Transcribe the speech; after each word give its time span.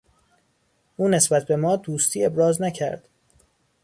او 0.95 1.07
نسبت 1.09 1.45
به 1.47 1.55
ما 1.55 1.75
دوستی 1.75 2.25
ابراز 2.25 2.61
نکرد. 2.61 3.09